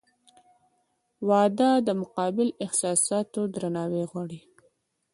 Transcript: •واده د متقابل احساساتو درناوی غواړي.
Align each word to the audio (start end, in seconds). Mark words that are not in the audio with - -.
•واده 1.29 1.69
د 1.87 1.89
متقابل 1.99 2.49
احساساتو 2.65 3.41
درناوی 3.53 4.03
غواړي. 4.11 4.39